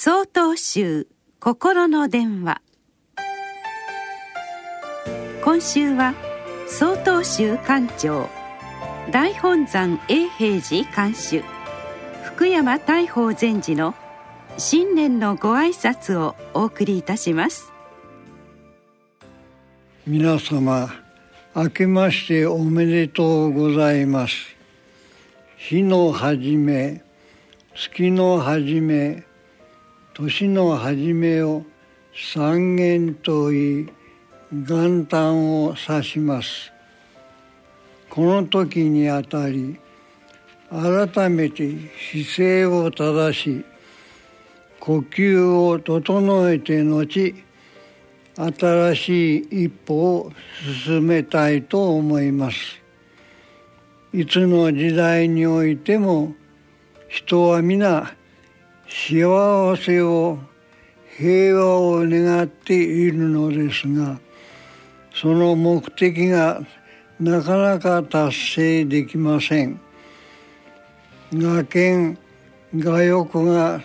[0.00, 1.08] 総統集
[1.40, 2.62] 心の電話。
[5.42, 6.14] 今週は
[6.68, 8.28] 総統集館長
[9.10, 11.42] 大本山永平寺監修
[12.22, 13.96] 福山大宝禅師の
[14.56, 17.72] 新年のご挨拶をお送りいたします。
[20.06, 20.90] 皆様
[21.56, 24.34] 明けましておめでとうございます。
[25.56, 27.02] 日の初め
[27.74, 29.26] 月の初め
[30.20, 31.64] 年の初めを
[32.12, 33.88] 三元といい
[34.52, 36.72] 元旦を指します。
[38.10, 39.78] この時にあたり
[40.70, 41.70] 改めて
[42.10, 43.64] 姿勢を正し
[44.80, 47.34] 呼吸を整えて後
[48.34, 50.32] 新しい一歩を
[50.84, 52.56] 進めたいと思います。
[54.12, 56.34] いつの時代においても
[57.08, 58.17] 人は皆
[58.88, 60.38] 幸せを
[61.18, 64.18] 平和を願っているのですが
[65.14, 66.60] その目的が
[67.20, 69.80] なかなか達成できません。
[71.34, 72.16] 我見
[72.72, 73.82] 我欲が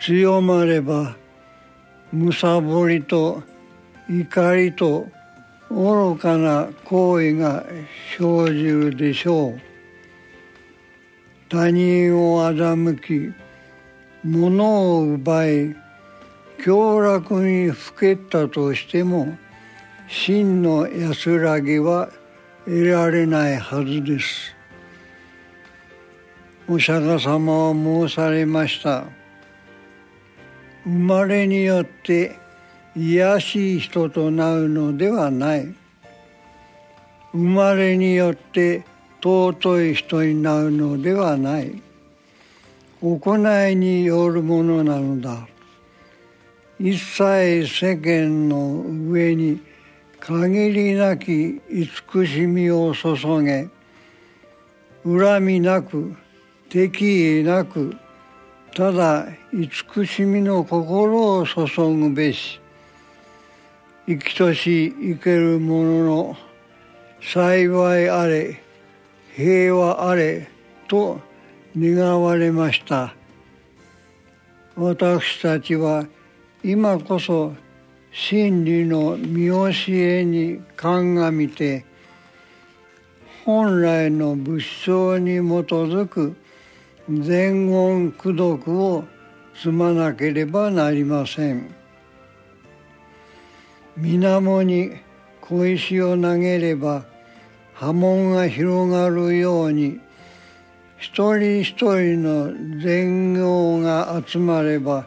[0.00, 1.16] 強まれば
[2.10, 3.42] むさぼりと
[4.08, 5.06] 怒りと
[5.70, 7.64] 愚かな行為が
[8.16, 9.60] 生じるでしょう。
[11.50, 13.47] 他人を欺き
[14.24, 15.76] 物を奪い
[16.64, 19.38] 凶楽にふけったとしても
[20.08, 22.08] 真の安らぎは
[22.64, 24.54] 得られないはずです。
[26.68, 29.04] お釈迦様は申されました。
[30.84, 32.38] 生まれによって
[32.94, 35.74] 卑しい人となるのではない。
[37.32, 38.84] 生まれによって
[39.22, 41.87] 尊い人になるのではない。
[43.00, 45.46] 行いによるものなのだ。
[46.80, 49.60] 一切世間の上に
[50.20, 53.68] 限りなき慈しみを注げ
[55.04, 56.14] 恨みなく
[56.68, 57.96] 敵意なく
[58.74, 62.60] ただ慈しみの心を注ぐべし。
[64.08, 66.36] 生きとし生ける者の
[67.20, 68.62] 幸いあれ
[69.36, 70.48] 平和あれ
[70.88, 71.20] と
[71.76, 73.14] 願われました。
[74.76, 76.06] 私たちは
[76.62, 77.52] 今こそ
[78.12, 81.84] 真理の見教えに鑑みて
[83.44, 86.36] 本来の仏性に基づく
[87.08, 89.04] 伝言功読を
[89.54, 91.74] 積まなければなりません。
[93.96, 94.92] 水面に
[95.40, 97.04] 小石を投げれば
[97.74, 99.98] 波紋が広がるように
[100.98, 105.06] 一人一人の全業が集まれば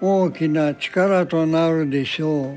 [0.00, 2.56] 大きな力となるでしょ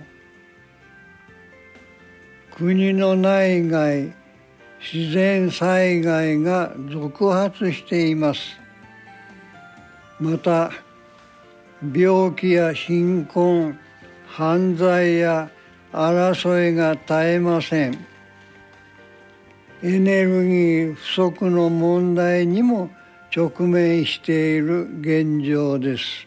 [2.54, 2.56] う。
[2.56, 4.12] 国の内外
[4.80, 8.60] 自然災害が続発しています。
[10.20, 10.72] また
[11.94, 13.78] 病気や貧困
[14.28, 15.52] 犯罪や
[15.94, 18.17] 争いが絶えません。
[19.84, 22.90] エネルギー不足の問題にも
[23.36, 26.26] 直面している現状です。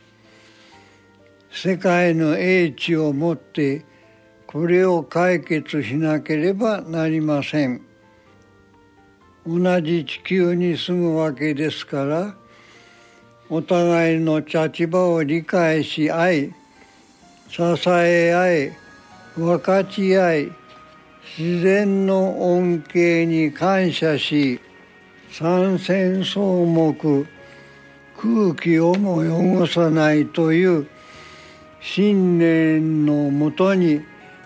[1.50, 3.84] 世界の英知をもって
[4.47, 7.83] これを解決しなければなりません。
[9.44, 12.37] 同じ地球に住むわけですから
[13.49, 16.55] お互いの立場を理解し合い
[17.49, 18.72] 支え合い
[19.37, 20.59] 分かち合い
[21.38, 24.60] 自然の恩恵に感謝し
[25.31, 27.26] 三千草木
[28.16, 29.16] 空気をも
[29.60, 30.86] 汚さないという
[31.81, 34.03] 信念のもとに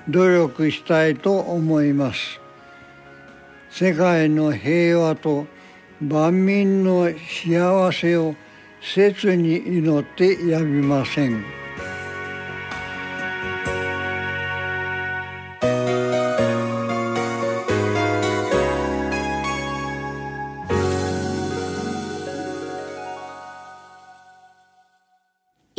[0.08, 2.40] 努力したいと思います
[3.70, 5.46] 世界の平和と
[6.00, 8.34] 万民の幸せを
[8.80, 11.63] 切に祈ってやみません。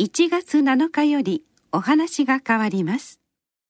[0.06, 1.42] 1月7日より
[1.72, 3.20] お話が変わります。